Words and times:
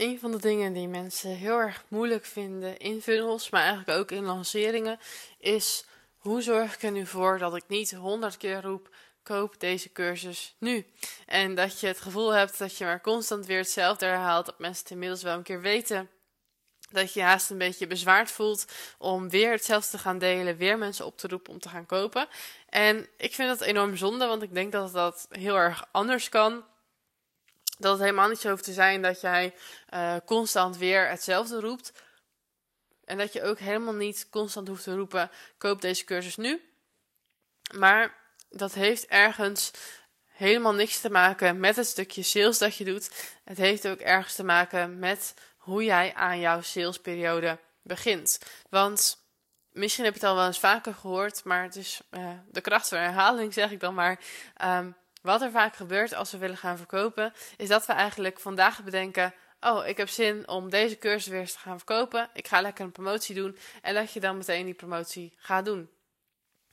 een 0.00 0.18
van 0.18 0.30
de 0.30 0.38
dingen 0.38 0.72
die 0.72 0.88
mensen 0.88 1.30
heel 1.30 1.58
erg 1.58 1.84
moeilijk 1.88 2.24
vinden 2.24 2.78
in 2.78 3.02
funnels, 3.02 3.50
maar 3.50 3.62
eigenlijk 3.62 3.98
ook 3.98 4.10
in 4.10 4.24
lanceringen, 4.24 4.98
is 5.38 5.84
hoe 6.16 6.42
zorg 6.42 6.74
ik 6.74 6.82
er 6.82 6.90
nu 6.90 7.06
voor 7.06 7.38
dat 7.38 7.56
ik 7.56 7.64
niet 7.66 7.92
honderd 7.92 8.36
keer 8.36 8.62
roep: 8.62 8.88
koop 9.22 9.60
deze 9.60 9.92
cursus 9.92 10.54
nu. 10.58 10.86
En 11.26 11.54
dat 11.54 11.80
je 11.80 11.86
het 11.86 12.00
gevoel 12.00 12.30
hebt 12.30 12.58
dat 12.58 12.76
je 12.76 12.84
maar 12.84 13.00
constant 13.00 13.46
weer 13.46 13.58
hetzelfde 13.58 14.06
herhaalt, 14.06 14.46
dat 14.46 14.58
mensen 14.58 14.82
het 14.82 14.92
inmiddels 14.92 15.22
wel 15.22 15.36
een 15.36 15.42
keer 15.42 15.60
weten. 15.60 16.10
Dat 16.90 17.12
je 17.12 17.22
haast 17.22 17.50
een 17.50 17.58
beetje 17.58 17.86
bezwaard 17.86 18.30
voelt 18.30 18.64
om 18.98 19.28
weer 19.28 19.50
hetzelfde 19.50 19.90
te 19.90 19.98
gaan 19.98 20.18
delen, 20.18 20.56
weer 20.56 20.78
mensen 20.78 21.06
op 21.06 21.18
te 21.18 21.28
roepen 21.28 21.52
om 21.52 21.58
te 21.58 21.68
gaan 21.68 21.86
kopen. 21.86 22.28
En 22.68 23.08
ik 23.16 23.34
vind 23.34 23.48
dat 23.48 23.60
enorm 23.60 23.96
zonde, 23.96 24.26
want 24.26 24.42
ik 24.42 24.54
denk 24.54 24.72
dat 24.72 24.92
dat 24.92 25.26
heel 25.30 25.56
erg 25.56 25.84
anders 25.90 26.28
kan 26.28 26.64
dat 27.80 27.92
het 27.92 28.00
helemaal 28.00 28.28
niet 28.28 28.40
zo 28.40 28.50
hoeft 28.50 28.64
te 28.64 28.72
zijn 28.72 29.02
dat 29.02 29.20
jij 29.20 29.54
uh, 29.94 30.16
constant 30.24 30.76
weer 30.76 31.08
hetzelfde 31.08 31.60
roept. 31.60 31.92
En 33.04 33.18
dat 33.18 33.32
je 33.32 33.42
ook 33.42 33.58
helemaal 33.58 33.94
niet 33.94 34.28
constant 34.30 34.68
hoeft 34.68 34.84
te 34.84 34.96
roepen: 34.96 35.30
koop 35.58 35.80
deze 35.80 36.04
cursus 36.04 36.36
nu. 36.36 36.60
Maar 37.74 38.14
dat 38.50 38.74
heeft 38.74 39.06
ergens 39.06 39.70
helemaal 40.26 40.74
niks 40.74 41.00
te 41.00 41.10
maken 41.10 41.60
met 41.60 41.76
het 41.76 41.86
stukje 41.86 42.22
sales 42.22 42.58
dat 42.58 42.76
je 42.76 42.84
doet. 42.84 43.32
Het 43.44 43.58
heeft 43.58 43.88
ook 43.88 43.98
ergens 43.98 44.34
te 44.34 44.44
maken 44.44 44.98
met 44.98 45.34
hoe 45.56 45.84
jij 45.84 46.14
aan 46.14 46.40
jouw 46.40 46.60
salesperiode 46.60 47.58
begint. 47.82 48.38
Want 48.68 49.24
misschien 49.72 50.04
heb 50.04 50.14
je 50.14 50.20
het 50.20 50.28
al 50.28 50.36
wel 50.36 50.46
eens 50.46 50.58
vaker 50.58 50.94
gehoord, 50.94 51.44
maar 51.44 51.62
het 51.62 51.76
is 51.76 52.00
uh, 52.10 52.30
de 52.50 52.60
kracht 52.60 52.88
van 52.88 52.98
herhaling, 52.98 53.52
zeg 53.52 53.70
ik 53.70 53.80
dan 53.80 53.94
maar. 53.94 54.20
Um, 54.64 54.96
wat 55.20 55.42
er 55.42 55.50
vaak 55.50 55.76
gebeurt 55.76 56.14
als 56.14 56.30
we 56.30 56.38
willen 56.38 56.56
gaan 56.56 56.76
verkopen, 56.76 57.32
is 57.56 57.68
dat 57.68 57.86
we 57.86 57.92
eigenlijk 57.92 58.40
vandaag 58.40 58.84
bedenken: 58.84 59.34
Oh, 59.60 59.86
ik 59.86 59.96
heb 59.96 60.08
zin 60.08 60.48
om 60.48 60.70
deze 60.70 60.98
cursus 60.98 61.26
weer 61.26 61.40
eens 61.40 61.52
te 61.52 61.58
gaan 61.58 61.76
verkopen. 61.76 62.30
Ik 62.32 62.48
ga 62.48 62.60
lekker 62.60 62.84
een 62.84 62.92
promotie 62.92 63.34
doen. 63.34 63.56
En 63.82 63.94
dat 63.94 64.12
je 64.12 64.20
dan 64.20 64.36
meteen 64.36 64.64
die 64.64 64.74
promotie 64.74 65.32
gaat 65.36 65.64
doen. 65.64 65.88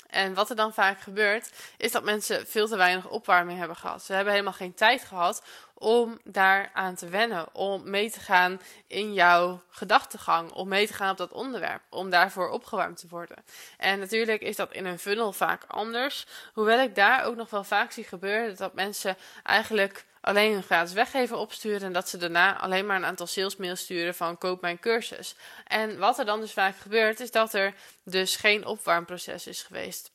En 0.10 0.34
wat 0.34 0.50
er 0.50 0.56
dan 0.56 0.74
vaak 0.74 1.00
gebeurt, 1.00 1.50
is 1.78 1.92
dat 1.92 2.04
mensen 2.04 2.48
veel 2.48 2.68
te 2.68 2.78
weinig 2.78 3.10
opwarming 3.10 3.60
hebben 3.60 3.78
gehad. 3.78 4.04
Ze 4.04 4.14
hebben 4.14 4.34
helemaal 4.34 4.54
geen 4.54 4.74
tijd 4.74 5.04
gehad 5.04 5.44
om 5.74 6.20
daaraan 6.24 6.96
te 6.96 7.10
wennen, 7.10 7.56
om 7.56 7.90
mee 7.90 8.12
te 8.12 8.20
gaan 8.20 8.62
in 8.88 9.14
jouw 9.14 9.62
gedachtegang, 9.70 10.52
om 10.52 10.68
mee 10.68 10.88
te 10.88 10.94
gaan 10.94 11.12
op 11.12 11.18
dat 11.18 11.32
onderwerp, 11.32 11.82
om 11.90 12.10
daarvoor 12.10 12.50
opgewarmd 12.50 12.98
te 12.98 13.08
worden. 13.10 13.38
En 13.78 14.00
natuurlijk 14.00 14.42
is 14.42 14.56
dat 14.56 14.74
in 14.74 14.86
een 14.86 15.00
funnel 15.00 15.32
vaak 15.32 15.64
anders, 15.68 16.26
hoewel 16.54 16.80
ik 16.80 16.96
daar 16.96 17.24
ook 17.24 17.36
nog 17.36 17.50
wel 17.50 17.64
vaak 17.64 17.92
zie 17.92 18.04
gebeuren 18.04 18.56
dat 18.56 18.74
mensen 18.74 19.18
eigenlijk 19.44 20.06
alleen 20.28 20.54
een 20.54 20.64
gratis 20.64 20.94
weggever 20.94 21.38
opsturen 21.38 21.82
en 21.82 21.94
dat 21.94 22.10
ze 22.10 22.18
daarna 22.18 22.60
alleen 22.60 22.86
maar 22.86 22.96
een 22.96 23.06
aantal 23.06 23.28
salesmails 23.28 23.80
sturen 23.80 24.16
van 24.16 24.38
koop 24.38 24.62
mijn 24.62 24.80
cursus. 24.80 25.36
En 25.68 25.98
wat 25.98 26.20
er 26.20 26.26
dan 26.26 26.40
dus 26.40 26.54
vaak 26.54 26.78
gebeurt 26.78 27.20
is 27.20 27.32
dat 27.32 27.54
er 27.54 27.74
dus 28.04 28.36
geen 28.36 28.66
opwarmproces 28.66 29.48
is 29.48 29.64
geweest. 29.64 30.12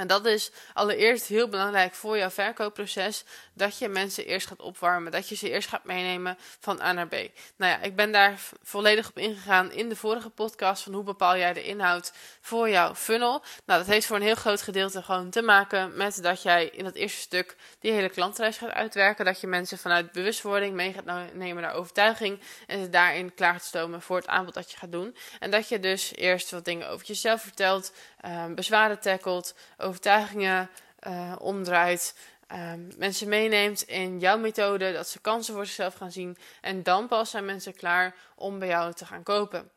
En 0.00 0.06
dat 0.06 0.26
is 0.26 0.50
allereerst 0.72 1.26
heel 1.26 1.48
belangrijk 1.48 1.94
voor 1.94 2.18
jouw 2.18 2.30
verkoopproces. 2.30 3.24
Dat 3.52 3.78
je 3.78 3.88
mensen 3.88 4.26
eerst 4.26 4.46
gaat 4.46 4.60
opwarmen. 4.60 5.12
Dat 5.12 5.28
je 5.28 5.34
ze 5.34 5.50
eerst 5.50 5.68
gaat 5.68 5.84
meenemen 5.84 6.38
van 6.60 6.80
A 6.80 6.92
naar 6.92 7.06
B. 7.06 7.14
Nou 7.56 7.72
ja, 7.72 7.80
ik 7.80 7.96
ben 7.96 8.12
daar 8.12 8.40
volledig 8.62 9.08
op 9.08 9.18
ingegaan 9.18 9.72
in 9.72 9.88
de 9.88 9.96
vorige 9.96 10.30
podcast. 10.30 10.82
Van 10.82 10.92
hoe 10.92 11.02
bepaal 11.02 11.36
jij 11.36 11.52
de 11.52 11.62
inhoud 11.62 12.12
voor 12.40 12.68
jouw 12.68 12.94
funnel. 12.94 13.42
Nou, 13.64 13.78
dat 13.78 13.86
heeft 13.86 14.06
voor 14.06 14.16
een 14.16 14.22
heel 14.22 14.34
groot 14.34 14.62
gedeelte 14.62 15.02
gewoon 15.02 15.30
te 15.30 15.42
maken 15.42 15.96
met 15.96 16.22
dat 16.22 16.42
jij 16.42 16.66
in 16.66 16.84
dat 16.84 16.94
eerste 16.94 17.20
stuk 17.20 17.56
die 17.78 17.92
hele 17.92 18.08
klantreis 18.08 18.56
gaat 18.56 18.70
uitwerken. 18.70 19.24
Dat 19.24 19.40
je 19.40 19.46
mensen 19.46 19.78
vanuit 19.78 20.12
bewustwording 20.12 20.74
mee 20.74 20.92
gaat 20.92 21.32
nemen 21.32 21.62
naar 21.62 21.74
overtuiging. 21.74 22.40
En 22.66 22.82
ze 22.82 22.90
daarin 22.90 23.34
klaar 23.34 23.58
te 23.58 23.66
stomen 23.66 24.02
voor 24.02 24.16
het 24.16 24.26
aanbod 24.26 24.54
dat 24.54 24.70
je 24.70 24.76
gaat 24.76 24.92
doen. 24.92 25.16
En 25.38 25.50
dat 25.50 25.68
je 25.68 25.80
dus 25.80 26.14
eerst 26.14 26.50
wat 26.50 26.64
dingen 26.64 26.88
over 26.88 27.06
jezelf 27.06 27.42
vertelt. 27.42 27.92
Um, 28.26 28.54
bezwaren 28.54 29.00
tackelt 29.00 29.54
overtuigingen 29.76 30.70
uh, 31.06 31.34
omdraait. 31.38 32.14
Um, 32.52 32.88
mensen 32.96 33.28
meeneemt 33.28 33.82
in 33.82 34.18
jouw 34.18 34.38
methode, 34.38 34.92
dat 34.92 35.08
ze 35.08 35.20
kansen 35.20 35.54
voor 35.54 35.66
zichzelf 35.66 35.94
gaan 35.94 36.12
zien. 36.12 36.36
En 36.60 36.82
dan 36.82 37.08
pas 37.08 37.30
zijn 37.30 37.44
mensen 37.44 37.74
klaar 37.74 38.14
om 38.34 38.58
bij 38.58 38.68
jou 38.68 38.92
te 38.92 39.06
gaan 39.06 39.22
kopen. 39.22 39.70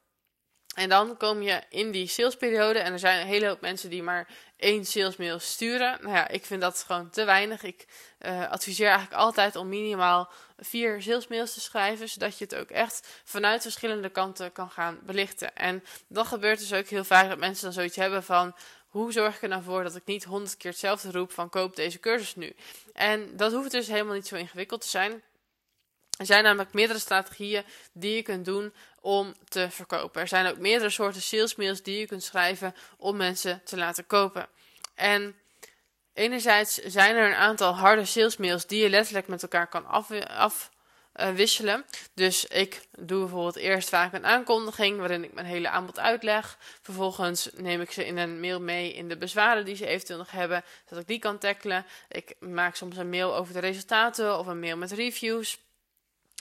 En 0.74 0.90
dan 0.90 1.18
kom 1.18 1.42
je 1.42 1.62
in 1.70 1.92
die 1.92 2.08
salesperiode 2.08 2.80
en 2.80 2.94
er 2.94 3.00
zijn 3.00 3.22
een 3.22 3.28
hele 3.28 3.48
hoop 3.48 3.62
mensen 3.62 3.90
die 3.90 4.04
maar 4.04 4.28
één 4.58 4.86
salesmail 4.86 5.40
sturen. 5.40 5.98
Nou 6.02 6.16
ja, 6.16 6.28
ik 6.28 6.46
vind 6.46 6.62
dat 6.62 6.84
gewoon 6.88 7.10
te 7.10 7.24
weinig. 7.24 7.64
Ik 7.64 7.86
uh, 8.20 8.50
adviseer 8.50 8.88
eigenlijk 8.88 9.22
altijd 9.22 9.56
om 9.56 9.70
minimaal 9.70 10.30
vier 10.58 11.02
salesmails 11.02 11.54
te 11.54 11.62
schrijven, 11.62 12.10
zodat 12.10 12.38
je 12.38 12.44
het 12.44 12.56
ook 12.56 12.70
echt 12.70 13.22
vanuit 13.24 13.62
verschillende 13.62 14.10
kanten 14.10 14.52
kan 14.52 14.70
gaan 14.70 15.00
belichten. 15.04 15.56
En 15.56 15.84
dan 16.08 16.26
gebeurt 16.26 16.60
dus 16.60 16.74
ook 16.74 16.88
heel 16.88 17.04
vaak 17.04 17.30
dat 17.30 17.38
mensen 17.38 17.64
dan 17.64 17.74
zoiets 17.74 17.96
hebben 17.96 18.24
van, 18.24 18.56
hoe 18.88 19.12
zorg 19.12 19.36
ik 19.36 19.42
er 19.42 19.50
nou 19.50 19.64
voor 19.64 19.84
dat 19.84 19.96
ik 19.96 20.06
niet 20.06 20.24
honderd 20.24 20.58
keer 20.58 20.72
hetzelfde 20.72 21.12
roep 21.12 21.32
van 21.32 21.50
koop 21.50 21.76
deze 21.76 22.00
cursus 22.00 22.36
nu? 22.36 22.56
En 22.94 23.38
dat 23.38 23.52
hoeft 23.52 23.72
dus 23.72 23.88
helemaal 23.88 24.14
niet 24.14 24.28
zo 24.28 24.36
ingewikkeld 24.36 24.82
te 24.82 24.88
zijn. 24.88 25.22
Er 26.18 26.26
zijn 26.26 26.44
namelijk 26.44 26.74
meerdere 26.74 27.00
strategieën 27.00 27.64
die 27.94 28.16
je 28.16 28.22
kunt 28.22 28.46
doen 28.46 28.74
om 29.02 29.34
te 29.48 29.68
verkopen. 29.70 30.22
Er 30.22 30.28
zijn 30.28 30.48
ook 30.48 30.58
meerdere 30.58 30.90
soorten 30.90 31.22
salesmails 31.22 31.84
die 31.84 32.00
je 32.00 32.08
kunt 32.08 32.24
schrijven 32.24 32.76
om 32.98 33.18
mensen 33.18 33.62
te 33.64 33.78
laten 33.78 34.06
kopen. 34.06 34.48
En 34.96 35.36
enerzijds 36.14 36.74
zijn 36.74 37.16
er 37.16 37.28
een 37.28 37.36
aantal 37.36 37.76
harde 37.76 38.06
salesmails 38.06 38.68
die 38.68 38.84
je 38.84 38.90
letterlijk 38.90 39.28
met 39.28 39.42
elkaar 39.42 39.68
kan 39.68 39.86
af, 39.86 40.12
af 40.22 40.72
wisselen. 41.14 41.86
Dus 42.14 42.46
ik 42.46 42.88
doe 42.98 43.20
bijvoorbeeld 43.20 43.56
eerst 43.56 43.90
vaak 43.90 44.14
een 44.14 44.26
aankondiging 44.26 44.98
waarin 44.98 45.24
ik 45.24 45.34
mijn 45.34 45.46
hele 45.46 45.70
aanbod 45.70 46.00
uitleg. 46.00 46.58
Vervolgens 46.82 47.50
neem 47.56 47.82
ik 47.82 47.92
ze 47.92 48.06
in 48.06 48.18
een 48.18 48.40
mail 48.40 48.62
mee 48.62 48.94
in 48.94 49.10
de 49.10 49.18
bezwaren 49.18 49.66
die 49.66 49.76
ze 49.76 49.88
eventueel 49.88 50.18
nog 50.18 50.32
hebben, 50.32 50.64
zodat 50.84 51.02
ik 51.04 51.08
die 51.08 51.20
kan 51.20 51.38
tackelen. 51.38 51.86
Ik 52.10 52.36
maak 52.40 52.76
soms 52.76 52.98
een 52.98 53.10
mail 53.10 53.36
over 53.36 53.54
de 53.54 53.60
resultaten 53.60 54.40
of 54.40 54.48
een 54.48 54.60
mail 54.60 54.78
met 54.78 54.92
reviews. 54.92 55.60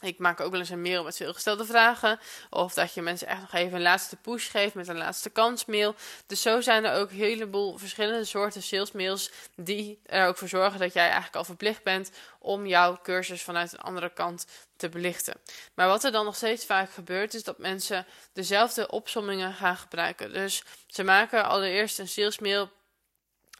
Ik 0.02 0.18
maak 0.18 0.40
ook 0.40 0.50
wel 0.50 0.60
eens 0.60 0.68
een 0.68 0.82
mail 0.82 1.04
met 1.04 1.16
veel 1.16 1.32
gestelde 1.32 1.64
vragen. 1.64 2.20
Of 2.50 2.74
dat 2.74 2.94
je 2.94 3.02
mensen 3.02 3.26
echt 3.26 3.40
nog 3.40 3.52
even 3.52 3.74
een 3.74 3.82
laatste 3.82 4.16
push 4.16 4.50
geeft 4.50 4.74
met 4.74 4.88
een 4.88 4.96
laatste 4.96 5.30
kansmail. 5.30 5.94
Dus 6.26 6.42
zo 6.42 6.60
zijn 6.60 6.84
er 6.84 6.94
ook 7.00 7.10
een 7.10 7.16
heleboel 7.16 7.78
verschillende 7.78 8.24
soorten 8.24 8.62
salesmails. 8.62 9.30
Die 9.56 10.00
er 10.06 10.26
ook 10.26 10.36
voor 10.36 10.48
zorgen 10.48 10.80
dat 10.80 10.92
jij 10.92 11.04
eigenlijk 11.04 11.36
al 11.36 11.44
verplicht 11.44 11.82
bent 11.82 12.10
om 12.38 12.66
jouw 12.66 12.98
cursus 13.02 13.42
vanuit 13.42 13.72
een 13.72 13.80
andere 13.80 14.12
kant 14.12 14.46
te 14.76 14.88
belichten. 14.88 15.34
Maar 15.74 15.88
wat 15.88 16.04
er 16.04 16.12
dan 16.12 16.24
nog 16.24 16.36
steeds 16.36 16.64
vaak 16.64 16.90
gebeurt, 16.90 17.34
is 17.34 17.44
dat 17.44 17.58
mensen 17.58 18.06
dezelfde 18.32 18.90
opsommingen 18.90 19.52
gaan 19.54 19.76
gebruiken. 19.76 20.32
Dus 20.32 20.62
ze 20.86 21.02
maken 21.02 21.44
allereerst 21.44 21.98
een 21.98 22.08
salesmail 22.08 22.70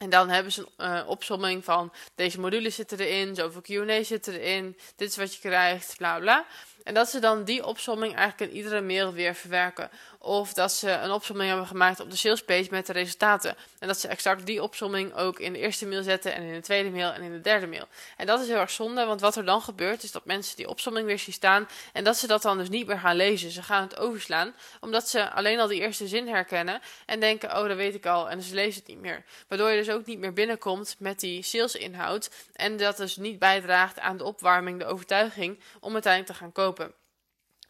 en 0.03 0.09
dan 0.09 0.29
hebben 0.29 0.51
ze 0.51 0.67
een 0.77 1.57
uh, 1.57 1.63
van 1.63 1.93
deze 2.15 2.39
modules 2.39 2.75
zitten 2.75 2.99
erin, 2.99 3.35
zoveel 3.35 3.61
Q&A 3.61 4.03
zitten 4.03 4.39
erin, 4.39 4.77
dit 4.95 5.09
is 5.09 5.17
wat 5.17 5.33
je 5.33 5.39
krijgt, 5.39 5.97
bla 5.97 6.19
bla. 6.19 6.45
En 6.83 6.93
dat 6.93 7.09
ze 7.09 7.19
dan 7.19 7.43
die 7.43 7.65
opsomming 7.65 8.15
eigenlijk 8.15 8.51
in 8.51 8.57
iedere 8.57 8.81
mail 8.81 9.13
weer 9.13 9.35
verwerken. 9.35 9.89
Of 10.19 10.53
dat 10.53 10.71
ze 10.71 10.91
een 10.91 11.11
opsomming 11.11 11.49
hebben 11.49 11.67
gemaakt 11.67 11.99
op 11.99 12.09
de 12.09 12.15
salespage 12.15 12.67
met 12.69 12.85
de 12.85 12.93
resultaten. 12.93 13.55
En 13.79 13.87
dat 13.87 13.99
ze 13.99 14.07
exact 14.07 14.45
die 14.45 14.63
opsomming 14.63 15.15
ook 15.15 15.39
in 15.39 15.53
de 15.53 15.59
eerste 15.59 15.85
mail 15.85 16.03
zetten 16.03 16.33
en 16.33 16.43
in 16.43 16.53
de 16.53 16.61
tweede 16.61 16.89
mail 16.89 17.11
en 17.11 17.21
in 17.21 17.31
de 17.31 17.41
derde 17.41 17.67
mail. 17.67 17.87
En 18.17 18.25
dat 18.25 18.41
is 18.41 18.47
heel 18.47 18.57
erg 18.57 18.71
zonde, 18.71 19.05
want 19.05 19.21
wat 19.21 19.35
er 19.35 19.45
dan 19.45 19.61
gebeurt 19.61 20.03
is 20.03 20.11
dat 20.11 20.25
mensen 20.25 20.55
die 20.55 20.69
opsomming 20.69 21.05
weer 21.05 21.19
zien 21.19 21.33
staan 21.33 21.67
en 21.93 22.03
dat 22.03 22.17
ze 22.17 22.27
dat 22.27 22.41
dan 22.41 22.57
dus 22.57 22.69
niet 22.69 22.87
meer 22.87 22.99
gaan 22.99 23.15
lezen. 23.15 23.51
Ze 23.51 23.63
gaan 23.63 23.81
het 23.81 23.97
overslaan, 23.97 24.53
omdat 24.81 25.09
ze 25.09 25.31
alleen 25.31 25.59
al 25.59 25.67
die 25.67 25.81
eerste 25.81 26.07
zin 26.07 26.27
herkennen 26.27 26.81
en 27.05 27.19
denken, 27.19 27.57
oh 27.57 27.67
dat 27.67 27.77
weet 27.77 27.95
ik 27.95 28.05
al 28.05 28.29
en 28.29 28.41
ze 28.41 28.53
lezen 28.53 28.79
het 28.79 28.89
niet 28.89 29.01
meer. 29.01 29.23
Waardoor 29.47 29.69
je 29.69 29.77
dus 29.77 29.89
ook 29.89 30.05
niet 30.05 30.19
meer 30.19 30.33
binnenkomt 30.33 30.95
met 30.99 31.19
die 31.19 31.41
salesinhoud 31.41 32.29
en 32.53 32.77
dat 32.77 32.97
dus 32.97 33.15
niet 33.15 33.39
bijdraagt 33.39 33.99
aan 33.99 34.17
de 34.17 34.23
opwarming, 34.23 34.79
de 34.79 34.85
overtuiging 34.85 35.59
om 35.79 35.93
uiteindelijk 35.93 36.33
te 36.33 36.39
gaan 36.39 36.51
kopen. 36.51 36.72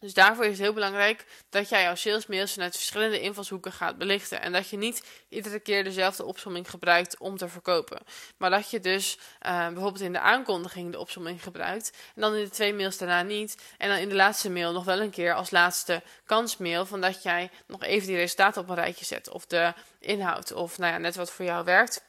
Dus 0.04 0.14
daarvoor 0.14 0.44
is 0.44 0.50
het 0.50 0.60
heel 0.60 0.72
belangrijk 0.72 1.24
dat 1.50 1.68
jij 1.68 1.82
jouw 1.82 1.94
salesmails 1.94 2.52
vanuit 2.52 2.76
verschillende 2.76 3.20
invalshoeken 3.20 3.72
gaat 3.72 3.98
belichten. 3.98 4.40
En 4.40 4.52
dat 4.52 4.68
je 4.68 4.76
niet 4.76 5.04
iedere 5.28 5.60
keer 5.60 5.84
dezelfde 5.84 6.24
opsomming 6.24 6.70
gebruikt 6.70 7.18
om 7.18 7.36
te 7.36 7.48
verkopen. 7.48 7.98
Maar 8.36 8.50
dat 8.50 8.70
je 8.70 8.80
dus 8.80 9.18
uh, 9.46 9.66
bijvoorbeeld 9.66 10.00
in 10.00 10.12
de 10.12 10.20
aankondiging 10.20 10.92
de 10.92 10.98
opsomming 10.98 11.42
gebruikt. 11.42 11.92
En 12.14 12.20
dan 12.20 12.34
in 12.34 12.44
de 12.44 12.50
twee 12.50 12.74
mails 12.74 12.98
daarna 12.98 13.22
niet. 13.22 13.62
En 13.78 13.88
dan 13.88 13.98
in 13.98 14.08
de 14.08 14.14
laatste 14.14 14.50
mail 14.50 14.72
nog 14.72 14.84
wel 14.84 15.00
een 15.00 15.10
keer 15.10 15.34
als 15.34 15.50
laatste 15.50 16.02
kansmail. 16.26 16.86
Van 16.86 17.00
dat 17.00 17.22
jij 17.22 17.50
nog 17.66 17.82
even 17.82 18.06
die 18.06 18.16
resultaten 18.16 18.62
op 18.62 18.68
een 18.68 18.74
rijtje 18.74 19.04
zet. 19.04 19.28
Of 19.28 19.46
de 19.46 19.72
inhoud. 19.98 20.52
Of 20.52 20.78
nou 20.78 20.92
ja, 20.92 20.98
net 20.98 21.16
wat 21.16 21.30
voor 21.30 21.44
jou 21.44 21.64
werkt. 21.64 22.02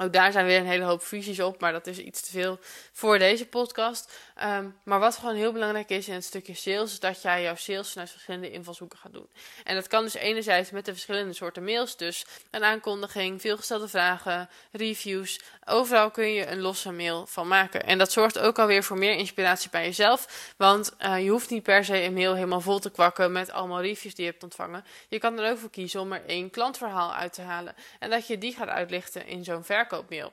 Ook 0.00 0.12
daar 0.12 0.32
zijn 0.32 0.46
weer 0.46 0.58
een 0.58 0.66
hele 0.66 0.84
hoop 0.84 1.02
visies 1.02 1.40
op, 1.40 1.60
maar 1.60 1.72
dat 1.72 1.86
is 1.86 1.98
iets 1.98 2.20
te 2.20 2.30
veel 2.30 2.58
voor 2.92 3.18
deze 3.18 3.46
podcast. 3.46 4.12
Ehm, 4.38 4.68
maar 4.84 4.98
wat 4.98 5.16
gewoon 5.16 5.34
heel 5.34 5.52
belangrijk 5.52 5.90
is 5.90 6.08
in 6.08 6.14
het 6.14 6.24
stukje 6.24 6.54
sales, 6.54 6.92
is 6.92 7.00
dat 7.00 7.22
jij 7.22 7.42
jouw 7.42 7.54
sales 7.54 7.92
vanuit 7.92 8.10
verschillende 8.10 8.50
invalshoeken 8.50 8.98
gaat 8.98 9.12
doen. 9.12 9.28
En 9.64 9.74
dat 9.74 9.86
kan 9.86 10.02
dus 10.02 10.14
enerzijds 10.14 10.70
met 10.70 10.84
de 10.84 10.92
verschillende 10.92 11.32
soorten 11.32 11.64
mails, 11.64 11.96
dus 11.96 12.26
een 12.50 12.64
aankondiging, 12.64 13.40
veelgestelde 13.40 13.88
vragen, 13.88 14.48
reviews. 14.72 15.40
Overal 15.64 16.10
kun 16.10 16.32
je 16.32 16.46
een 16.46 16.60
losse 16.60 16.92
mail 16.92 17.26
van 17.26 17.48
maken. 17.48 17.84
En 17.84 17.98
dat 17.98 18.12
zorgt 18.12 18.38
ook 18.38 18.58
alweer 18.58 18.84
voor 18.84 18.98
meer 18.98 19.14
inspiratie 19.14 19.70
bij 19.70 19.84
jezelf, 19.84 20.52
want 20.56 20.96
uh, 21.00 21.22
je 21.24 21.30
hoeft 21.30 21.50
niet 21.50 21.62
per 21.62 21.84
se 21.84 22.02
een 22.02 22.14
mail 22.14 22.34
helemaal 22.34 22.60
vol 22.60 22.78
te 22.78 22.90
kwakken 22.90 23.32
met 23.32 23.50
allemaal 23.50 23.80
reviews 23.80 24.14
die 24.14 24.24
je 24.24 24.30
hebt 24.30 24.42
ontvangen. 24.42 24.84
Je 25.08 25.18
kan 25.18 25.38
er 25.38 25.50
ook 25.50 25.58
voor 25.58 25.70
kiezen 25.70 26.00
om 26.00 26.12
er 26.12 26.24
één 26.26 26.50
klantverhaal 26.50 27.14
uit 27.14 27.32
te 27.32 27.42
halen 27.42 27.74
en 27.98 28.10
dat 28.10 28.26
je 28.26 28.38
die 28.38 28.54
gaat 28.54 28.68
uitlichten 28.68 29.26
in 29.26 29.44
zo'n 29.44 29.64
verkoopmail. 29.64 30.32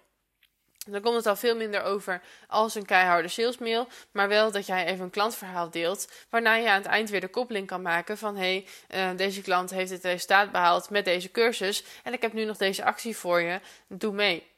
Dan 0.89 1.01
komt 1.01 1.15
het 1.15 1.25
al 1.25 1.35
veel 1.35 1.55
minder 1.55 1.83
over 1.83 2.21
als 2.47 2.75
een 2.75 2.85
keiharde 2.85 3.27
salesmail, 3.27 3.87
maar 4.11 4.27
wel 4.27 4.51
dat 4.51 4.65
jij 4.65 4.85
even 4.85 5.03
een 5.03 5.09
klantverhaal 5.09 5.69
deelt, 5.69 6.07
waarna 6.29 6.55
je 6.55 6.69
aan 6.69 6.81
het 6.81 6.85
eind 6.85 7.09
weer 7.09 7.21
de 7.21 7.27
koppeling 7.27 7.67
kan 7.67 7.81
maken 7.81 8.17
van 8.17 8.35
hé, 8.35 8.65
hey, 8.87 9.11
uh, 9.11 9.17
deze 9.17 9.41
klant 9.41 9.69
heeft 9.69 9.91
het 9.91 10.03
resultaat 10.03 10.51
behaald 10.51 10.89
met 10.89 11.05
deze 11.05 11.31
cursus 11.31 11.83
en 12.03 12.13
ik 12.13 12.21
heb 12.21 12.33
nu 12.33 12.45
nog 12.45 12.57
deze 12.57 12.83
actie 12.83 13.17
voor 13.17 13.41
je, 13.41 13.59
doe 13.87 14.13
mee. 14.13 14.54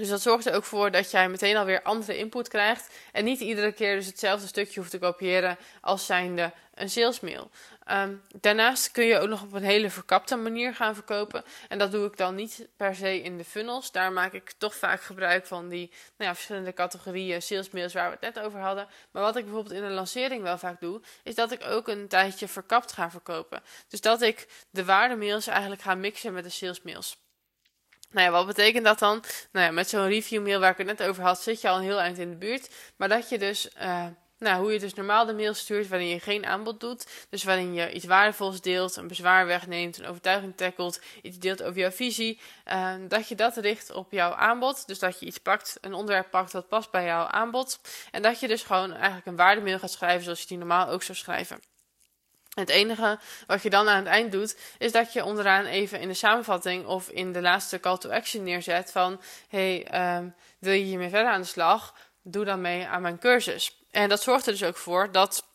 Dus 0.00 0.08
dat 0.08 0.20
zorgt 0.20 0.46
er 0.46 0.54
ook 0.54 0.64
voor 0.64 0.90
dat 0.90 1.10
jij 1.10 1.28
meteen 1.28 1.56
alweer 1.56 1.82
andere 1.82 2.16
input 2.16 2.48
krijgt. 2.48 2.94
En 3.12 3.24
niet 3.24 3.40
iedere 3.40 3.72
keer 3.72 3.96
dus 3.96 4.06
hetzelfde 4.06 4.46
stukje 4.46 4.80
hoeft 4.80 4.90
te 4.90 4.98
kopiëren 4.98 5.58
als 5.80 6.06
zijnde 6.06 6.52
een 6.74 6.90
salesmail. 6.90 7.50
Um, 7.90 8.22
daarnaast 8.40 8.90
kun 8.90 9.04
je 9.04 9.18
ook 9.18 9.28
nog 9.28 9.42
op 9.42 9.52
een 9.52 9.62
hele 9.62 9.90
verkapte 9.90 10.36
manier 10.36 10.74
gaan 10.74 10.94
verkopen. 10.94 11.44
En 11.68 11.78
dat 11.78 11.92
doe 11.92 12.06
ik 12.06 12.16
dan 12.16 12.34
niet 12.34 12.68
per 12.76 12.94
se 12.94 13.22
in 13.22 13.38
de 13.38 13.44
funnels. 13.44 13.92
Daar 13.92 14.12
maak 14.12 14.32
ik 14.32 14.52
toch 14.58 14.74
vaak 14.74 15.02
gebruik 15.02 15.46
van 15.46 15.68
die 15.68 15.88
nou 15.88 16.30
ja, 16.30 16.34
verschillende 16.34 16.72
categorieën 16.72 17.42
salesmails 17.42 17.92
waar 17.92 18.06
we 18.10 18.16
het 18.20 18.34
net 18.34 18.44
over 18.44 18.60
hadden. 18.60 18.88
Maar 19.10 19.22
wat 19.22 19.36
ik 19.36 19.44
bijvoorbeeld 19.44 19.74
in 19.74 19.84
een 19.84 19.92
lancering 19.92 20.42
wel 20.42 20.58
vaak 20.58 20.80
doe, 20.80 21.00
is 21.22 21.34
dat 21.34 21.52
ik 21.52 21.64
ook 21.64 21.88
een 21.88 22.08
tijdje 22.08 22.48
verkapt 22.48 22.92
ga 22.92 23.10
verkopen. 23.10 23.62
Dus 23.88 24.00
dat 24.00 24.22
ik 24.22 24.48
de 24.70 24.84
waardemails 24.84 25.46
eigenlijk 25.46 25.82
ga 25.82 25.94
mixen 25.94 26.32
met 26.32 26.44
de 26.44 26.50
salesmails. 26.50 27.16
Nou 28.10 28.26
ja, 28.26 28.32
wat 28.32 28.46
betekent 28.46 28.84
dat 28.84 28.98
dan? 28.98 29.22
Nou 29.52 29.66
ja, 29.66 29.72
met 29.72 29.88
zo'n 29.88 30.08
review 30.08 30.42
mail 30.42 30.60
waar 30.60 30.70
ik 30.70 30.78
het 30.78 30.86
net 30.86 31.02
over 31.02 31.22
had, 31.22 31.42
zit 31.42 31.60
je 31.60 31.68
al 31.68 31.76
een 31.76 31.82
heel 31.82 32.00
eind 32.00 32.18
in 32.18 32.30
de 32.30 32.36
buurt. 32.36 32.70
Maar 32.96 33.08
dat 33.08 33.28
je 33.28 33.38
dus, 33.38 33.68
uh, 33.82 34.06
nou, 34.38 34.62
hoe 34.62 34.72
je 34.72 34.78
dus 34.78 34.94
normaal 34.94 35.26
de 35.26 35.34
mail 35.34 35.54
stuurt 35.54 35.88
waarin 35.88 36.08
je 36.08 36.20
geen 36.20 36.46
aanbod 36.46 36.80
doet. 36.80 37.06
Dus 37.28 37.44
waarin 37.44 37.74
je 37.74 37.92
iets 37.92 38.04
waardevols 38.04 38.60
deelt, 38.60 38.96
een 38.96 39.08
bezwaar 39.08 39.46
wegneemt, 39.46 39.98
een 39.98 40.06
overtuiging 40.06 40.56
tackelt, 40.56 41.00
iets 41.22 41.38
deelt 41.38 41.62
over 41.62 41.80
jouw 41.80 41.90
visie. 41.90 42.40
Uh, 42.66 42.94
dat 43.08 43.28
je 43.28 43.34
dat 43.34 43.56
richt 43.56 43.92
op 43.92 44.12
jouw 44.12 44.32
aanbod. 44.32 44.86
Dus 44.86 44.98
dat 44.98 45.20
je 45.20 45.26
iets 45.26 45.38
pakt, 45.38 45.78
een 45.80 45.94
onderwerp 45.94 46.30
pakt 46.30 46.52
dat 46.52 46.68
past 46.68 46.90
bij 46.90 47.04
jouw 47.04 47.26
aanbod. 47.26 47.80
En 48.10 48.22
dat 48.22 48.40
je 48.40 48.48
dus 48.48 48.62
gewoon 48.62 48.92
eigenlijk 48.92 49.26
een 49.26 49.36
waardemail 49.36 49.78
gaat 49.78 49.90
schrijven 49.90 50.24
zoals 50.24 50.40
je 50.40 50.46
die 50.46 50.58
normaal 50.58 50.88
ook 50.88 51.02
zou 51.02 51.18
schrijven. 51.18 51.69
Het 52.50 52.68
enige 52.68 53.18
wat 53.46 53.62
je 53.62 53.70
dan 53.70 53.88
aan 53.88 53.96
het 53.96 54.06
eind 54.06 54.32
doet, 54.32 54.58
is 54.78 54.92
dat 54.92 55.12
je 55.12 55.24
onderaan 55.24 55.64
even 55.64 56.00
in 56.00 56.08
de 56.08 56.14
samenvatting 56.14 56.86
of 56.86 57.08
in 57.08 57.32
de 57.32 57.40
laatste 57.40 57.80
call 57.80 57.98
to 57.98 58.10
action 58.10 58.42
neerzet 58.42 58.92
van: 58.92 59.20
hey, 59.48 59.86
um, 60.16 60.34
wil 60.58 60.72
je 60.72 60.84
hiermee 60.84 61.08
verder 61.08 61.32
aan 61.32 61.40
de 61.40 61.46
slag? 61.46 61.94
Doe 62.22 62.44
dan 62.44 62.60
mee 62.60 62.86
aan 62.86 63.02
mijn 63.02 63.18
cursus. 63.18 63.84
En 63.90 64.08
dat 64.08 64.22
zorgt 64.22 64.46
er 64.46 64.52
dus 64.52 64.64
ook 64.64 64.76
voor 64.76 65.12
dat 65.12 65.46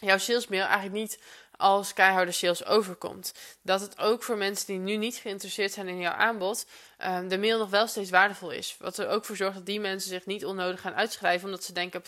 jouw 0.00 0.18
salesmail 0.18 0.64
eigenlijk 0.64 0.94
niet 0.94 1.18
als 1.60 1.92
keiharde 1.92 2.32
sales 2.32 2.64
overkomt. 2.64 3.34
Dat 3.62 3.80
het 3.80 3.98
ook 3.98 4.22
voor 4.22 4.36
mensen 4.36 4.66
die 4.66 4.78
nu 4.78 4.96
niet 4.96 5.16
geïnteresseerd 5.16 5.72
zijn 5.72 5.88
in 5.88 5.98
jouw 5.98 6.12
aanbod, 6.12 6.66
um, 7.06 7.28
de 7.28 7.38
mail 7.38 7.58
nog 7.58 7.70
wel 7.70 7.86
steeds 7.86 8.10
waardevol 8.10 8.50
is. 8.50 8.76
Wat 8.78 8.98
er 8.98 9.08
ook 9.08 9.24
voor 9.24 9.36
zorgt 9.36 9.56
dat 9.56 9.66
die 9.66 9.80
mensen 9.80 10.10
zich 10.10 10.26
niet 10.26 10.44
onnodig 10.44 10.80
gaan 10.80 10.94
uitschrijven, 10.94 11.46
omdat 11.46 11.64
ze 11.64 11.72
denken: 11.72 12.02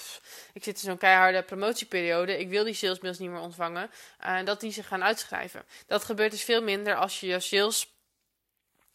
ik 0.53 0.65
zit 0.65 0.75
in 0.75 0.89
zo'n 0.89 0.99
keiharde 0.99 1.43
promotieperiode, 1.43 2.39
ik 2.39 2.49
wil 2.49 2.65
die 2.65 2.75
salesmails 2.75 3.19
niet 3.19 3.31
meer 3.31 3.41
ontvangen. 3.41 3.91
En 4.19 4.41
uh, 4.41 4.47
dat 4.47 4.61
die 4.61 4.73
zich 4.73 4.89
gaan 4.89 5.05
uitschrijven. 5.05 5.65
Dat 5.87 6.05
gebeurt 6.05 6.31
dus 6.31 6.45
veel 6.45 6.63
minder 6.63 6.97
als 6.97 7.21
je 7.21 7.27
je 7.27 7.41
sales 7.41 7.91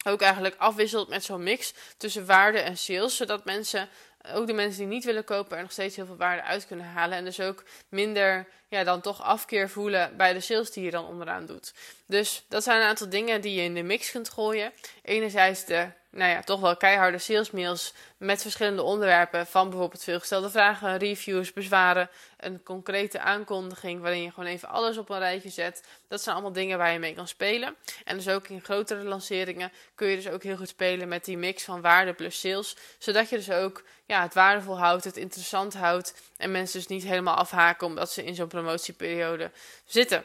ook 0.04 0.20
eigenlijk 0.20 0.54
afwisselt 0.58 1.08
met 1.08 1.24
zo'n 1.24 1.42
mix 1.42 1.74
tussen 1.96 2.26
waarde 2.26 2.58
en 2.58 2.78
sales, 2.78 3.16
zodat 3.16 3.44
mensen 3.44 3.88
ook 4.34 4.46
de 4.46 4.52
mensen 4.52 4.78
die 4.78 4.88
niet 4.88 5.04
willen 5.04 5.24
kopen 5.24 5.56
er 5.56 5.62
nog 5.62 5.72
steeds 5.72 5.96
heel 5.96 6.06
veel 6.06 6.16
waarde 6.16 6.42
uit 6.42 6.66
kunnen 6.66 6.86
halen. 6.86 7.18
En 7.18 7.24
dus 7.24 7.40
ook 7.40 7.64
minder 7.88 8.46
ja, 8.68 8.84
dan 8.84 9.00
toch 9.00 9.22
afkeer 9.22 9.70
voelen 9.70 10.16
bij 10.16 10.32
de 10.32 10.40
sales 10.40 10.70
die 10.70 10.84
je 10.84 10.90
dan 10.90 11.06
onderaan 11.06 11.46
doet. 11.46 11.72
Dus 12.06 12.44
dat 12.48 12.62
zijn 12.62 12.80
een 12.80 12.86
aantal 12.86 13.08
dingen 13.08 13.40
die 13.40 13.54
je 13.54 13.62
in 13.62 13.74
de 13.74 13.82
mix 13.82 14.10
kunt 14.10 14.28
gooien. 14.28 14.72
Enerzijds 15.02 15.64
de 15.64 15.86
nou 16.10 16.30
ja, 16.30 16.42
toch 16.42 16.60
wel 16.60 16.76
keiharde 16.76 17.18
salesmails 17.18 17.94
met 18.16 18.42
verschillende 18.42 18.82
onderwerpen. 18.82 19.46
Van 19.46 19.68
bijvoorbeeld 19.70 20.04
veelgestelde 20.04 20.50
vragen, 20.50 20.98
reviews, 20.98 21.52
bezwaren. 21.52 22.10
Een 22.36 22.62
concrete 22.62 23.20
aankondiging 23.20 24.00
waarin 24.00 24.22
je 24.22 24.30
gewoon 24.30 24.48
even 24.48 24.68
alles 24.68 24.98
op 24.98 25.10
een 25.10 25.18
rijtje 25.18 25.48
zet. 25.48 25.82
Dat 26.08 26.22
zijn 26.22 26.34
allemaal 26.34 26.52
dingen 26.52 26.78
waar 26.78 26.92
je 26.92 26.98
mee 26.98 27.14
kan 27.14 27.28
spelen. 27.28 27.76
En 28.04 28.16
dus 28.16 28.28
ook 28.28 28.48
in 28.48 28.60
grotere 28.60 29.02
lanceringen 29.02 29.72
kun 29.94 30.08
je 30.08 30.16
dus 30.16 30.28
ook 30.28 30.42
heel 30.42 30.56
goed 30.56 30.68
spelen 30.68 31.08
met 31.08 31.24
die 31.24 31.38
mix 31.38 31.64
van 31.64 31.80
waarde 31.80 32.12
plus 32.12 32.40
sales. 32.40 32.76
Zodat 32.98 33.28
je 33.28 33.36
dus 33.36 33.50
ook 33.50 33.82
ja, 34.06 34.22
het 34.22 34.34
waardevol 34.34 34.78
houdt, 34.78 35.04
het 35.04 35.16
interessant 35.16 35.74
houdt. 35.74 36.14
En 36.36 36.50
mensen 36.50 36.78
dus 36.78 36.88
niet 36.88 37.04
helemaal 37.04 37.36
afhaken 37.36 37.86
omdat 37.86 38.12
ze 38.12 38.24
in 38.24 38.34
zo'n 38.34 38.48
promotieperiode 38.48 39.50
zitten. 39.84 40.24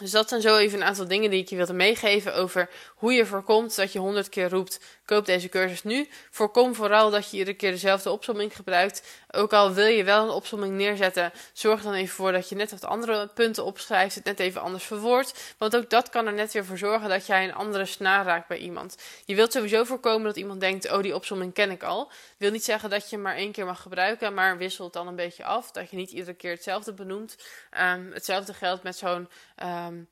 Dus 0.00 0.10
dat 0.10 0.28
zijn 0.28 0.40
zo 0.40 0.56
even 0.56 0.80
een 0.80 0.86
aantal 0.86 1.08
dingen 1.08 1.30
die 1.30 1.42
ik 1.42 1.48
je 1.48 1.56
wilde 1.56 1.72
meegeven 1.72 2.34
over 2.34 2.70
hoe 2.94 3.12
je 3.12 3.26
voorkomt 3.26 3.76
dat 3.76 3.92
je 3.92 3.98
honderd 3.98 4.28
keer 4.28 4.48
roept: 4.48 4.80
koop 5.04 5.26
deze 5.26 5.48
cursus 5.48 5.82
nu. 5.82 6.08
Voorkom 6.30 6.74
vooral 6.74 7.10
dat 7.10 7.30
je 7.30 7.36
iedere 7.36 7.56
keer 7.56 7.70
dezelfde 7.70 8.10
opsomming 8.10 8.56
gebruikt. 8.56 9.02
Ook 9.32 9.52
al 9.52 9.72
wil 9.72 9.86
je 9.86 10.04
wel 10.04 10.22
een 10.22 10.30
opsomming 10.30 10.76
neerzetten, 10.76 11.32
zorg 11.52 11.82
dan 11.82 11.94
even 11.94 12.14
voor 12.14 12.32
dat 12.32 12.48
je 12.48 12.54
net 12.54 12.70
wat 12.70 12.84
andere 12.84 13.26
punten 13.26 13.64
opschrijft, 13.64 14.14
het 14.14 14.24
net 14.24 14.40
even 14.40 14.60
anders 14.60 14.84
verwoordt. 14.84 15.54
Want 15.58 15.76
ook 15.76 15.90
dat 15.90 16.08
kan 16.08 16.26
er 16.26 16.32
net 16.32 16.52
weer 16.52 16.64
voor 16.64 16.78
zorgen 16.78 17.08
dat 17.08 17.26
jij 17.26 17.44
een 17.44 17.54
andere 17.54 17.84
snaar 17.84 18.24
raakt 18.24 18.48
bij 18.48 18.58
iemand. 18.58 18.96
Je 19.24 19.34
wilt 19.34 19.52
sowieso 19.52 19.84
voorkomen 19.84 20.26
dat 20.26 20.36
iemand 20.36 20.60
denkt: 20.60 20.90
oh, 20.90 21.02
die 21.02 21.14
opsomming 21.14 21.54
ken 21.54 21.70
ik 21.70 21.82
al. 21.82 22.10
Wil 22.36 22.50
niet 22.50 22.64
zeggen 22.64 22.90
dat 22.90 23.10
je 23.10 23.16
hem 23.16 23.24
maar 23.24 23.36
één 23.36 23.52
keer 23.52 23.66
mag 23.66 23.82
gebruiken, 23.82 24.34
maar 24.34 24.58
wissel 24.58 24.84
het 24.84 24.92
dan 24.92 25.06
een 25.06 25.16
beetje 25.16 25.44
af. 25.44 25.70
Dat 25.70 25.90
je 25.90 25.96
niet 25.96 26.10
iedere 26.10 26.34
keer 26.34 26.50
hetzelfde 26.50 26.92
benoemt. 26.92 27.36
Um, 27.80 28.10
hetzelfde 28.12 28.54
geldt 28.54 28.82
met 28.82 28.96
zo'n. 28.96 29.28
Um, 29.62 30.08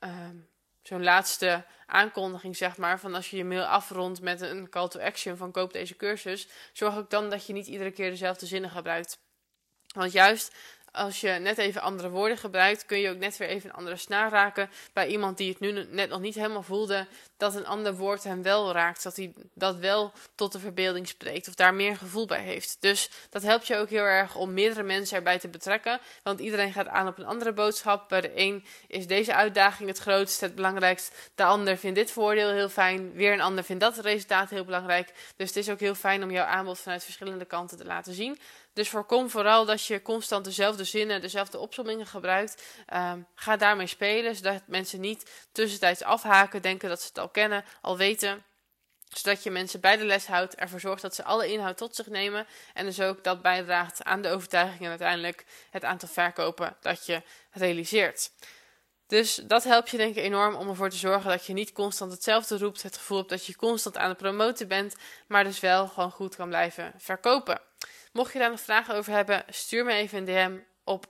um, 0.00 0.49
zo'n 0.82 1.02
laatste 1.02 1.64
aankondiging, 1.86 2.56
zeg 2.56 2.76
maar, 2.76 3.00
van 3.00 3.14
als 3.14 3.30
je 3.30 3.36
je 3.36 3.44
mail 3.44 3.64
afrondt 3.64 4.20
met 4.20 4.40
een 4.40 4.68
call 4.68 4.88
to 4.88 5.00
action 5.00 5.36
van 5.36 5.50
koop 5.50 5.72
deze 5.72 5.96
cursus, 5.96 6.48
zorg 6.72 6.96
ook 6.96 7.10
dan 7.10 7.30
dat 7.30 7.46
je 7.46 7.52
niet 7.52 7.66
iedere 7.66 7.90
keer 7.90 8.10
dezelfde 8.10 8.46
zinnen 8.46 8.70
gebruikt. 8.70 9.18
Want 9.94 10.12
juist 10.12 10.56
als 10.92 11.20
je 11.20 11.30
net 11.30 11.58
even 11.58 11.80
andere 11.80 12.10
woorden 12.10 12.38
gebruikt, 12.38 12.86
kun 12.86 12.98
je 12.98 13.10
ook 13.10 13.18
net 13.18 13.36
weer 13.36 13.48
even 13.48 13.70
een 13.70 13.76
andere 13.76 13.96
snaar 13.96 14.30
raken 14.30 14.70
bij 14.92 15.06
iemand 15.06 15.36
die 15.36 15.48
het 15.48 15.60
nu 15.60 15.86
net 15.90 16.08
nog 16.08 16.20
niet 16.20 16.34
helemaal 16.34 16.62
voelde 16.62 17.06
dat 17.36 17.54
een 17.54 17.66
ander 17.66 17.96
woord 17.96 18.24
hem 18.24 18.42
wel 18.42 18.72
raakt, 18.72 19.02
dat 19.02 19.16
hij 19.16 19.32
dat 19.54 19.76
wel 19.76 20.12
tot 20.34 20.52
de 20.52 20.58
verbeelding 20.58 21.08
spreekt 21.08 21.48
of 21.48 21.54
daar 21.54 21.74
meer 21.74 21.96
gevoel 21.96 22.26
bij 22.26 22.42
heeft. 22.42 22.76
Dus 22.80 23.10
dat 23.30 23.42
helpt 23.42 23.66
je 23.66 23.76
ook 23.76 23.88
heel 23.88 24.02
erg 24.02 24.34
om 24.36 24.52
meerdere 24.52 24.82
mensen 24.82 25.16
erbij 25.16 25.38
te 25.38 25.48
betrekken, 25.48 26.00
want 26.22 26.40
iedereen 26.40 26.72
gaat 26.72 26.88
aan 26.88 27.08
op 27.08 27.18
een 27.18 27.26
andere 27.26 27.52
boodschap. 27.52 28.08
Bij 28.08 28.20
de 28.20 28.32
een 28.34 28.64
is 28.86 29.06
deze 29.06 29.34
uitdaging 29.34 29.88
het 29.88 29.98
grootste, 29.98 30.44
het 30.44 30.54
belangrijkst. 30.54 31.30
De 31.34 31.44
ander 31.44 31.76
vindt 31.76 31.96
dit 31.96 32.10
voordeel 32.10 32.50
heel 32.50 32.68
fijn, 32.68 33.12
weer 33.12 33.32
een 33.32 33.40
ander 33.40 33.64
vindt 33.64 33.82
dat 33.82 33.98
resultaat 33.98 34.50
heel 34.50 34.64
belangrijk. 34.64 35.12
Dus 35.36 35.48
het 35.48 35.56
is 35.56 35.70
ook 35.70 35.80
heel 35.80 35.94
fijn 35.94 36.22
om 36.22 36.30
jouw 36.30 36.44
aanbod 36.44 36.78
vanuit 36.78 37.04
verschillende 37.04 37.44
kanten 37.44 37.76
te 37.76 37.84
laten 37.84 38.14
zien. 38.14 38.38
Dus 38.80 38.88
voorkom 38.88 39.30
vooral 39.30 39.64
dat 39.64 39.86
je 39.86 40.02
constant 40.02 40.44
dezelfde 40.44 40.84
zinnen, 40.84 41.20
dezelfde 41.20 41.58
opzommingen 41.58 42.06
gebruikt. 42.06 42.62
Um, 42.94 43.26
ga 43.34 43.56
daarmee 43.56 43.86
spelen, 43.86 44.36
zodat 44.36 44.62
mensen 44.66 45.00
niet 45.00 45.30
tussentijds 45.52 46.02
afhaken, 46.02 46.62
denken 46.62 46.88
dat 46.88 47.00
ze 47.00 47.06
het 47.06 47.18
al 47.18 47.28
kennen, 47.28 47.64
al 47.80 47.96
weten 47.96 48.44
zodat 49.08 49.42
je 49.42 49.50
mensen 49.50 49.80
bij 49.80 49.96
de 49.96 50.04
les 50.04 50.26
houdt, 50.26 50.54
ervoor 50.54 50.80
zorgt 50.80 51.02
dat 51.02 51.14
ze 51.14 51.24
alle 51.24 51.52
inhoud 51.52 51.76
tot 51.76 51.94
zich 51.94 52.06
nemen 52.06 52.46
en 52.74 52.84
dus 52.84 53.00
ook 53.00 53.24
dat 53.24 53.42
bijdraagt 53.42 54.04
aan 54.04 54.22
de 54.22 54.28
overtuiging 54.28 54.80
en 54.82 54.88
uiteindelijk 54.88 55.44
het 55.70 55.84
aantal 55.84 56.08
verkopen 56.08 56.76
dat 56.80 57.06
je 57.06 57.22
realiseert. 57.50 58.30
Dus 59.06 59.34
dat 59.34 59.64
helpt 59.64 59.90
je 59.90 59.96
denk 59.96 60.16
ik 60.16 60.24
enorm 60.24 60.54
om 60.54 60.68
ervoor 60.68 60.90
te 60.90 60.96
zorgen 60.96 61.30
dat 61.30 61.46
je 61.46 61.52
niet 61.52 61.72
constant 61.72 62.12
hetzelfde 62.12 62.58
roept, 62.58 62.82
het 62.82 62.96
gevoel 62.96 63.18
hebt 63.18 63.30
dat 63.30 63.46
je 63.46 63.56
constant 63.56 63.96
aan 63.96 64.08
het 64.08 64.18
promoten 64.18 64.68
bent, 64.68 64.94
maar 65.26 65.44
dus 65.44 65.60
wel 65.60 65.88
gewoon 65.88 66.10
goed 66.10 66.36
kan 66.36 66.48
blijven 66.48 66.92
verkopen. 66.98 67.68
Mocht 68.12 68.32
je 68.32 68.38
daar 68.38 68.50
nog 68.50 68.60
vragen 68.60 68.94
over 68.94 69.12
hebben, 69.12 69.44
stuur 69.48 69.84
me 69.84 69.92
even 69.92 70.18
een 70.18 70.24
DM 70.24 70.58
op 70.84 71.06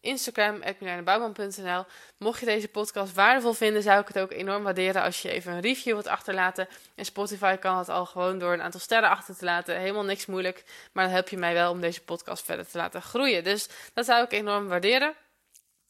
Instagram, 0.00 0.62
@milanebouwman.nl. 0.78 1.84
Mocht 2.18 2.40
je 2.40 2.46
deze 2.46 2.68
podcast 2.68 3.14
waardevol 3.14 3.52
vinden, 3.52 3.82
zou 3.82 4.00
ik 4.00 4.08
het 4.08 4.18
ook 4.18 4.32
enorm 4.32 4.62
waarderen 4.62 5.02
als 5.02 5.22
je 5.22 5.30
even 5.30 5.52
een 5.52 5.60
review 5.60 5.92
wilt 5.92 6.06
achterlaten. 6.06 6.68
En 6.94 7.04
Spotify 7.04 7.56
kan 7.56 7.78
het 7.78 7.88
al 7.88 8.06
gewoon 8.06 8.38
door 8.38 8.52
een 8.52 8.62
aantal 8.62 8.80
sterren 8.80 9.10
achter 9.10 9.36
te 9.36 9.44
laten. 9.44 9.78
Helemaal 9.78 10.04
niks 10.04 10.26
moeilijk, 10.26 10.64
maar 10.92 11.04
dan 11.04 11.12
help 11.12 11.28
je 11.28 11.36
mij 11.36 11.54
wel 11.54 11.70
om 11.70 11.80
deze 11.80 12.02
podcast 12.02 12.44
verder 12.44 12.68
te 12.68 12.78
laten 12.78 13.02
groeien. 13.02 13.44
Dus 13.44 13.68
dat 13.94 14.04
zou 14.04 14.24
ik 14.24 14.32
enorm 14.32 14.68
waarderen. 14.68 15.14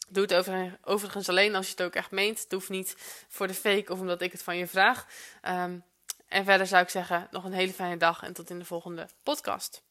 Doe 0.08 0.22
het 0.22 0.50
overigens 0.84 1.28
alleen 1.28 1.54
als 1.54 1.66
je 1.66 1.72
het 1.72 1.82
ook 1.82 1.94
echt 1.94 2.10
meent. 2.10 2.42
Het 2.42 2.52
hoeft 2.52 2.68
niet 2.68 2.94
voor 3.28 3.46
de 3.46 3.54
fake 3.54 3.92
of 3.92 4.00
omdat 4.00 4.20
ik 4.20 4.32
het 4.32 4.42
van 4.42 4.56
je 4.56 4.66
vraag. 4.66 5.06
Um, 5.48 5.84
en 6.28 6.44
verder 6.44 6.66
zou 6.66 6.82
ik 6.82 6.88
zeggen, 6.88 7.28
nog 7.30 7.44
een 7.44 7.52
hele 7.52 7.72
fijne 7.72 7.96
dag 7.96 8.22
en 8.22 8.32
tot 8.32 8.50
in 8.50 8.58
de 8.58 8.64
volgende 8.64 9.08
podcast. 9.22 9.82